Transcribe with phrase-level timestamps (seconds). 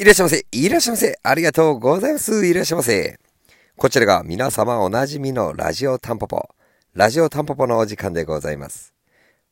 [0.00, 0.46] いらっしゃいませ。
[0.52, 1.18] いらっしゃいませ。
[1.24, 2.46] ありがとうございます。
[2.46, 3.18] いらっしゃいませ。
[3.76, 6.50] こちらが皆様おなじみのラジオタンポポ。
[6.94, 8.94] ラジオタンポポのお時間でございます。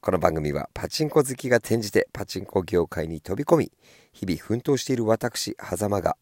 [0.00, 3.72] この番組はパチンコ好きが転じてパチンコ業界に飛び込み、
[4.12, 6.16] 日々奮闘している私、狭間が、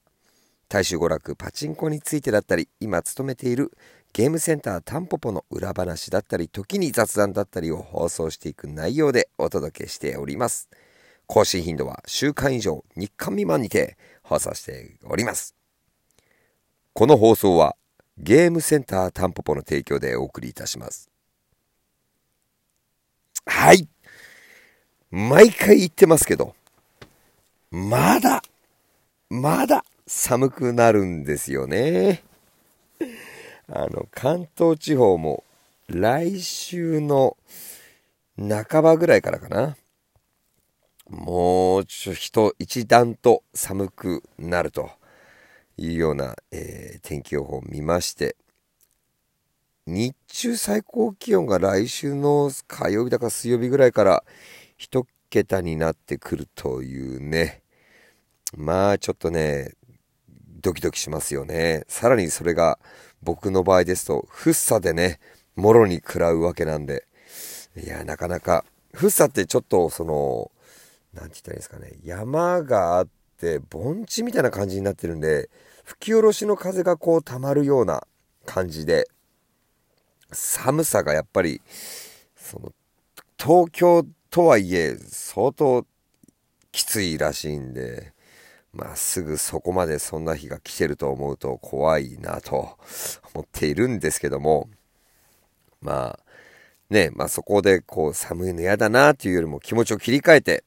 [0.70, 3.72] 大衆娯楽パチンコについてだったり、今勤めている
[4.14, 10.70] ゲームセンタータンポポの裏話だったり、時に雑談だったりを放送していく内容でお届けしております。
[11.26, 15.54] 更新頻度は週間以上、日間未満にて放送しております。
[16.92, 17.76] この放送は
[18.18, 21.10] ゲームセンタータンポポの提供でお送りいたします。
[23.46, 23.88] はい。
[25.10, 26.54] 毎回言ってますけど、
[27.70, 28.42] まだ、
[29.30, 32.22] まだ寒くなるんですよね。
[33.68, 35.44] あの、関東地方も
[35.88, 37.36] 来週の
[38.38, 39.76] 半ばぐらいからかな。
[41.08, 44.90] もうちょっと一段と寒くなると
[45.76, 48.36] いうような、えー、天気予報を見まして
[49.86, 54.24] 日中最高気温が来週の火曜日だか水曜日ぐらいから
[54.78, 57.60] 一桁になってくるというね。
[58.56, 59.72] まあちょっとね
[60.62, 61.84] ドキドキしますよね。
[61.86, 62.78] さらにそれが
[63.22, 65.20] 僕の場合ですとフッサでね
[65.54, 67.06] もろに食らうわけなんで。
[67.76, 68.64] いやなかなか
[68.94, 70.50] フッサってちょっとその
[71.14, 73.08] なんて言ったらいいですかね、山があっ
[73.38, 75.48] て、盆地みたいな感じになってるんで、
[75.84, 78.06] 吹き下ろしの風がこう溜まるような
[78.44, 79.08] 感じで、
[80.32, 81.60] 寒さがやっぱり、
[82.36, 82.72] その、
[83.38, 85.86] 東京とはいえ、相当
[86.72, 88.12] きついらしいんで、
[88.72, 92.76] まあ、すぐそこまでそんな日が来てると思うと怖いなと
[93.32, 94.68] 思っているんですけども、
[95.80, 96.24] まあ、
[96.90, 100.64] ね、まあそこでこう寒いの嫌だなっていうよりも気持ちを切り替えて、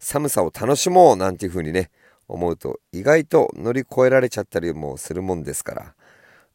[0.00, 1.90] 寒さを楽しもうなんていう風にね、
[2.26, 5.94] 思うと意外と乗り越えられちゃったりもするもんですから、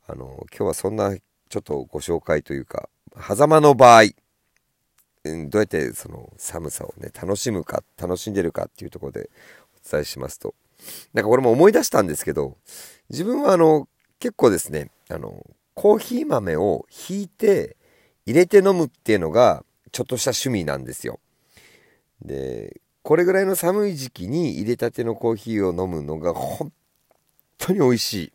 [0.07, 4.05] あの、今日はそんなちょっとご紹介というか、狭間の場合、
[5.23, 9.29] どうやってその寒さをね、楽しむか、楽しんでるかっていうところで
[9.85, 10.53] お伝えしますと、
[11.13, 12.57] なんかこれも思い出したんですけど、
[13.09, 13.87] 自分はあの、
[14.19, 15.45] 結構ですね、あの、
[15.75, 17.77] コーヒー豆をひいて
[18.25, 21.19] 入れて飲むっていうのがちょっとした趣味なんですよ。
[22.21, 26.73] で、これぐらいの寒い時期に入れたてのコーヒーを飲むのが本
[27.59, 28.33] 当に美味しい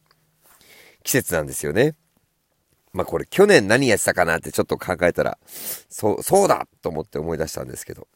[1.02, 1.96] 季節なんですよね。
[2.92, 5.38] まあこれ去年何やってたかなってちょっと考えたら、
[5.88, 8.06] そう、そうだと思って思い出したんですけど。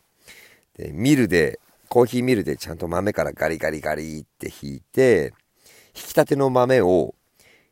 [0.79, 5.35] で、ミルで、コーヒーミルでちゃんと豆からガリガリガリって引いて、
[5.97, 7.17] 引きたての豆を、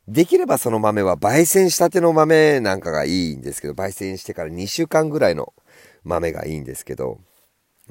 [0.09, 5.53] できればその豆は焙煎したての豆なんかがいいんですけど、焙煎してから2週間ぐらいの
[6.03, 7.21] 豆がいいんですけど、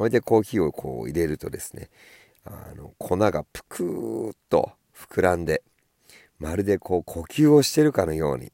[0.02, 1.88] それでコーヒーをこう入れるとですね、
[2.44, 5.62] あの、粉がぷくーっと膨らんで、
[6.40, 8.50] まるでこう呼吸をしてるかのように、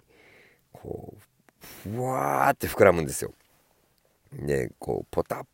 [0.75, 3.33] こう、ふわーって膨らむんですよ。
[4.35, 5.45] で、こう、ポタッ、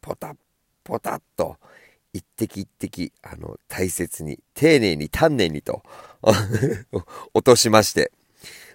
[0.00, 0.36] ポタッ、
[0.82, 1.56] ポタッと、
[2.12, 5.84] 一滴一滴、あの、大切に、丁寧に、丹念にと
[7.32, 8.10] 落としまして、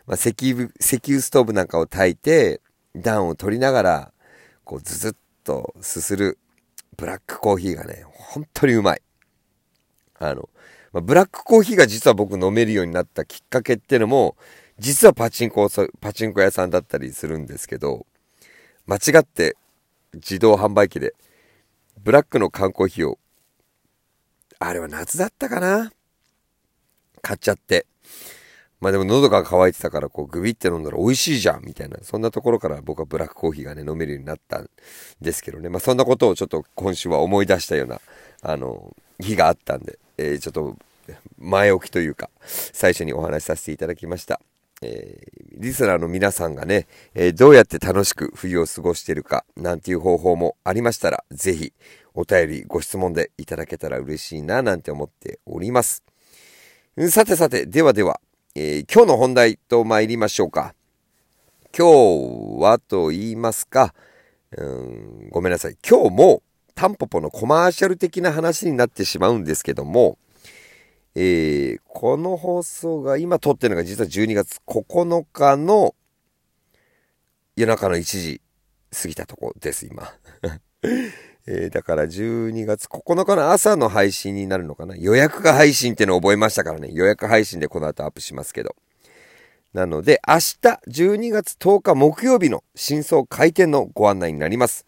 [0.08, 2.62] まあ、石油、石油ストーブなんかを炊いて、
[2.96, 4.14] 暖を取りながら、
[4.64, 6.38] こう、ずずっとすする
[7.00, 9.02] ブラックコーヒーがね、本当にうまい。
[10.20, 10.50] あの、
[10.92, 14.36] まあ、ブラックコーヒーが実は僕飲めるようになったきっかけっていうのも、
[14.78, 15.70] 実はパチンコ、
[16.02, 18.06] パチンコ屋さんだったりするんですけど、
[18.86, 19.56] 間違って
[20.14, 21.14] 自動販売機で、
[22.02, 23.20] ブラックの缶コーヒーを、
[24.60, 25.92] あれは夏だったかな？
[27.22, 27.86] 買っちゃって。
[28.80, 34.70] まあでも喉が渇いてたからこうグビって飲んだら美味しいじゃんみたいな、そんなところから僕はブラックコーヒーがね飲めるようになったん
[35.20, 35.70] ですけどね。
[35.70, 38.02] まあそんなことをちょっと今週は思い出したような、
[38.42, 40.78] あの、日があったんで、えー、ちょっと
[41.38, 44.40] 前置きというか、最初にお話しさせていただきました。
[44.82, 51.74] えー、リスナーの皆さんがね、えー、どうやって楽しく冬を過ごしているか、なんていう方法もありましたら、ぜひ
[52.14, 56.04] お便り、ご質問でいただけたら嬉しいな、なんて思っております。
[57.10, 58.22] さてさて、ではでは、
[58.56, 60.74] えー、今日の本題と参りましょうか。
[61.78, 63.94] 今日はと言いますか、
[64.58, 65.78] うん、ごめんなさい。
[65.88, 66.42] 今日も
[66.74, 70.18] タンポポのコマーシャル的な話になってしまうんですけども、
[71.14, 75.94] えー、この放送が今撮ってるのが実は12月9日の
[77.56, 78.42] 夜中の1時
[78.92, 80.12] 過ぎたとこです、今。
[81.52, 84.96] えー、だから12月9日の朝の配信になるのかな？
[84.96, 86.90] 予約が配信ってのを覚えましたからね。
[86.92, 88.76] 予約配信でこの後アップしますけど。
[89.74, 90.40] なので、明日
[90.88, 94.86] 12月10日木曜日の真相開店のご案内になります。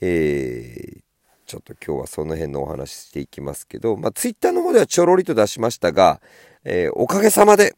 [0.00, 1.00] えー、
[1.46, 6.20] ちょっと今日はその辺のお話していきますけど、まあ、ツイッターの方ではちょろりと出しましたが、
[6.64, 7.76] えー、おかげさまで、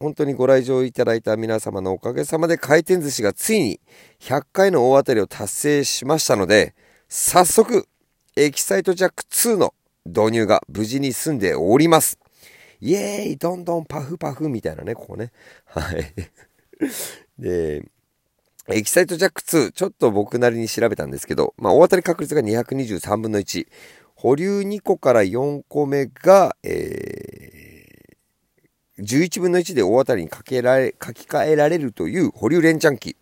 [0.00, 3.80] 本当にご来場いただいた皆様のおかげさまで回転寿司がついに
[4.20, 6.74] 100回の大当たりを達成しましたので、
[7.10, 7.88] 早速、
[8.36, 9.72] エキサイトジャック2の
[10.04, 12.18] 導入が無事に済んでおります。
[12.82, 15.32] イエーイどんどんパフパフみたいなね、ここね。
[15.64, 16.14] はい。
[17.40, 17.82] で、
[18.68, 23.66] エキサイトジャック2、ちょっと僕なりに調べたんですけど、まあ、大当たり確率が223分の1。
[24.14, 33.16] 保留2個から4個目が、えー、11分の1で大当たりに書けられ、書き換えられるという保留連チャン機。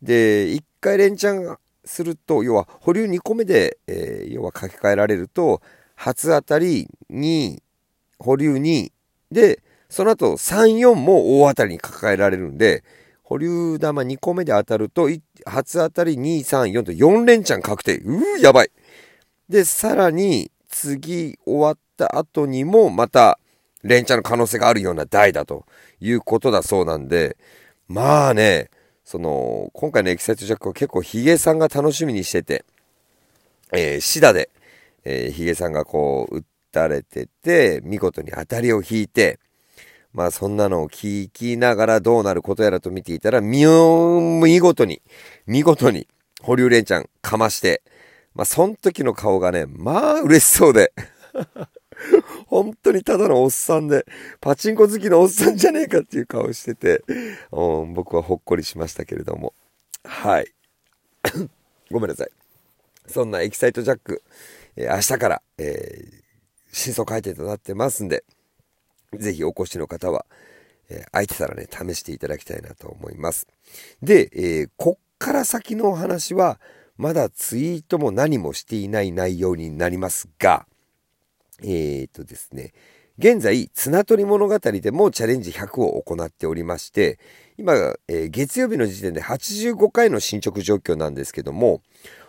[0.00, 1.58] で、1回連チャン
[1.90, 5.60] すると、要は保留2個目で、えー、要は書き換えられると、
[5.96, 7.58] 初当たり2、
[8.20, 8.92] 保留2
[9.32, 12.84] で、その後3、4も大当たりに抱えられるんで、
[13.24, 15.08] 保留玉2個目で当たると、
[15.44, 17.98] 初当たり2、3、4と4連チャン確定。
[17.98, 18.70] うー、やばい。
[19.48, 23.40] で、さらに、次終わった後にも、また、
[23.82, 25.64] 連チャンの可能性があるような台だと
[26.00, 27.36] いうことだそうなんで、
[27.88, 28.70] まあね、
[29.10, 32.64] その、今回のエキサイトジャックは結構ヒゲさんが楽しみにしてて、
[33.72, 34.50] えー、シダで、
[35.04, 39.40] えー、ヒゲさんがこう、打たれてて、見事に当たりを引いて、
[40.12, 45.02] まあそんなのを聞きながらどうなることやらと見ていたら、見事に、
[45.44, 46.06] 見事に、
[46.40, 47.82] 保留連ちゃんかまして、
[48.36, 50.92] まあその時の顔がね、まあ嬉しそうで。
[52.46, 54.06] 本当にただのおっさんで、
[54.40, 57.02] パチンコ好きのおっさんじゃねえかっていう顔してて、
[57.50, 59.54] 僕はほっこりしましたけれども。
[60.04, 60.52] はい。
[61.90, 62.30] ごめんなさい。
[63.06, 64.22] そんなエキサイトジャック、
[64.76, 66.20] えー、明日から、えー
[66.72, 68.24] 真相回転となってますんで、
[69.14, 70.24] ぜひお越しの方は、
[70.88, 73.46] えー、空いてたらね、試していただきたいなと思います。
[74.02, 76.60] で、えー、こっから先のお話は、
[76.96, 80.66] まだツイートも何もしていない内容になりますが、
[81.62, 82.72] えー、とですね、
[83.18, 87.18] 現在、綱取り物語でもチャレンジ100を行っておりまして、
[87.58, 87.74] 今、
[88.08, 91.82] えー、月曜日の時点で85回の進捗状況なんですけども、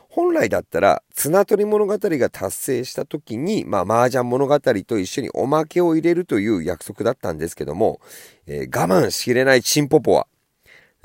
[0.10, 8.02] 本来だったら、綱取り物語が達成した時に、まあ、麻雀物語と一緒におまけを入れるという約束だったんですけども、
[8.46, 10.28] えー、我慢しきれないチンポポは、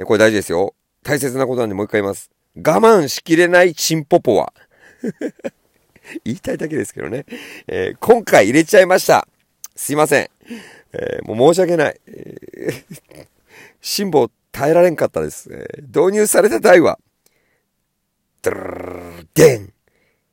[0.05, 0.75] これ大事ですよ。
[1.05, 2.31] 大切なことなんでもう一回言います。
[2.57, 4.53] 我慢しきれないチンポポは、
[6.25, 7.27] 言いたいだけですけどね、
[7.67, 9.27] えー、今回入れちゃいました。
[9.75, 10.31] すいません。
[10.93, 12.01] えー、もう申し訳ない。
[13.81, 15.51] 辛抱耐えられんかったです。
[15.53, 16.99] え導入された台は、
[18.43, 19.73] ドルルデン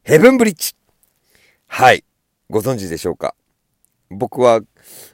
[0.04, 0.76] ヘブンブリッジ
[1.68, 2.04] はい。
[2.50, 3.36] ご存知でしょうか
[4.10, 4.62] 僕は、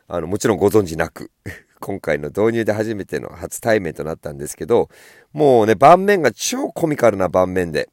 [0.08, 1.32] あの、もちろんご存知なく、
[1.80, 4.90] 今回の導入で初めての初対面となったんですけど、
[5.32, 7.90] もうね、盤面が超コミカルな盤面で、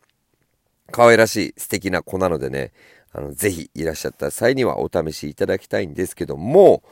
[0.90, 2.72] 可愛らしい素敵な子なのでね、
[3.12, 6.82] あの、ぜひいらっしゃった際にはお試しいただきたいんですけども、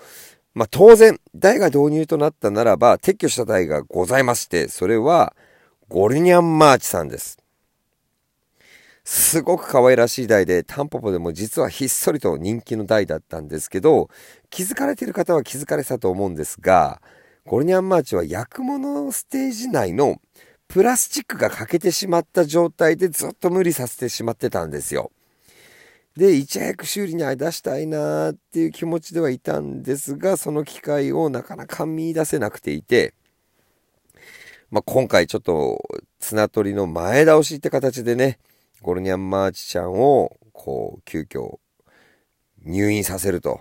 [0.54, 5.34] まあ、当然、台が導入となったならば、撤去した台がございまして、それは、
[5.88, 7.38] ゴルニャンマーチさんです。
[9.04, 14.08] すごく可愛らしい台で、タンポポでも実はひっそりと人気の台だったんですけど、
[14.48, 17.02] 気づかれている方は気づかれたと思うんですが、
[17.44, 20.16] ゴルニャンマーチは焼くものステージ内の
[20.74, 25.12] プラスチックが欠けてしまった状態でずっと無理させてしまってたんですよ。
[26.16, 33.14] で、いち早く修理に出したいなーっていう気持ちではいたんですが、その機会をなかなか見出せなくていて、
[34.72, 35.80] まあ、今回ちょっと
[36.18, 38.40] 綱取りの前倒しって形でね、
[38.82, 41.60] ゴルニャンマーチちゃんを、こう、急遽、
[42.64, 43.60] 入院させると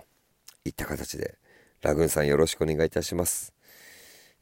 [0.64, 1.38] いった形で、
[1.80, 3.54] ラグーンさんよろしくお願いいたします。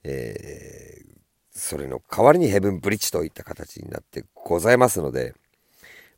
[0.05, 1.22] えー、
[1.53, 5.35] それの代わりにヘブンブリッジといった形になってございますので、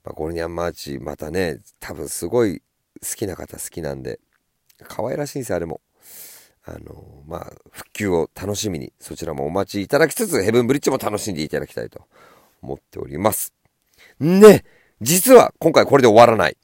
[0.05, 2.63] まあ、ゴルニャンマーチ、またね、多分すごい
[3.03, 4.21] 好きな方好きなんで、
[4.85, 5.81] 可愛らしいんですよ、あれも。
[6.67, 12.07] あの、まあ、復旧を楽しみに、そちらもお待ちいただきつつ、ヘブンブリッジも楽しんでいただきたいと
[12.63, 13.53] 思っております。
[14.21, 14.65] ね、
[15.01, 16.57] 実は今回これで終わらない。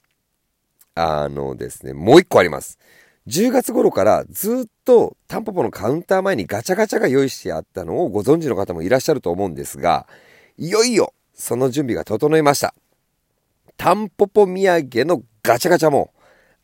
[0.94, 2.78] あのですね、もう一個あります。
[3.26, 10.06] 10月頃からずっとタンポポのカウンター前にガチャガチャが用意してあったのをご存知の方もいらっしゃると思うんですが、
[10.56, 12.74] いよいよその準備が整いました。
[13.76, 16.12] タンポポ土産のガチャガチャも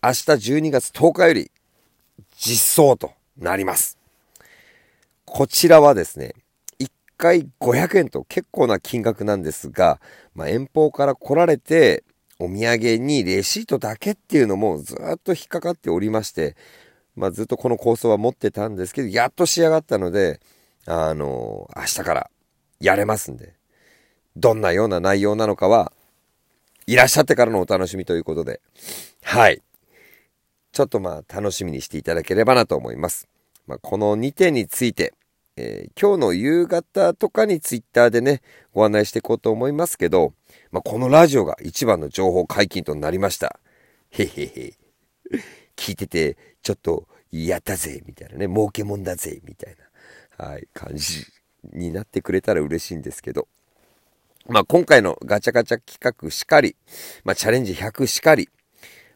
[0.03, 1.51] 明日12月10日より
[2.37, 3.99] 実装となります。
[5.25, 6.35] こちらはですね、
[6.79, 10.01] 1回500円と結構な金額なんですが、
[10.35, 12.05] まあ、遠方から来られて、
[12.39, 16.57] お土産にレシートだけっていうのもずっと引っかかっておりまして、
[17.15, 20.41] まあ、ずっとこの構想は持ってたんですけど、やっと仕上がったので、
[20.87, 22.31] あの明日から
[22.79, 23.55] やれますんで、
[24.37, 25.93] どんなような内容なのかは、
[26.87, 28.61] いらっしゃってからのお楽しみということで、
[29.23, 29.63] はい。
[30.73, 33.29] ちょっとまあ楽しみにしていただければなと思います。
[33.67, 35.15] まあ、この2点について、
[35.57, 38.43] えー、今日の夕方とかにツイッターでね、
[38.75, 40.35] ご案内していこうと思いますけど、
[40.71, 43.59] まあ、このラジオが一番の情報解禁となりました。
[44.11, 44.75] へへへ。
[45.77, 49.77] 聞いてて、ちょっと、やったぜ、みたいなね、儲けもんだぜ、みたい
[50.39, 51.25] な、はい、感じ
[51.73, 53.49] になってくれたら嬉しいんですけど。
[54.49, 56.77] まあ、今回のガチャガチャ企画しかり、
[57.25, 58.49] まあ、チャレンジ100しかり、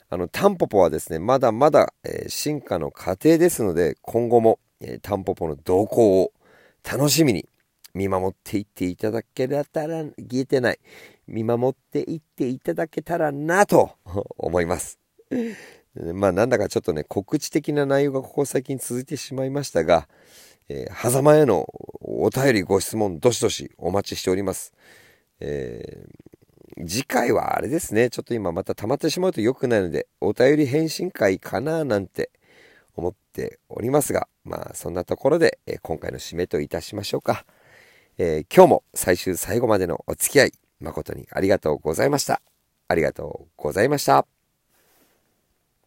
[0.08, 6.32] あの、タンポポはですね、まだまだ、えー、進化の過程ですので、今後も、えー、タンポポの動向を
[6.82, 7.48] 楽しみに
[7.94, 10.80] 見守っていっていただけたら、言えてない。
[11.30, 13.92] 見守っていっていただけたらなと
[14.36, 14.98] 思います。
[16.14, 20.08] まあなんだかちょっとね、告知的な内容がここ最近続いてしまいましたが、
[20.68, 21.66] えー、狭間への
[22.00, 24.72] お便りご質問どしどしお待ちしております。
[25.40, 32.30] えー、次回はあれですね、ちょっと今また溜まってしまうと良くないので、お便り返信会かななんて
[32.94, 37.44] 思っておりますが、まあそんなところで、えー、今回の締めといたしましょうか。
[38.18, 42.42] え今日も最終最後までのお付き合い、誠にありがとうございました。
[42.88, 44.39] ありがとうございました。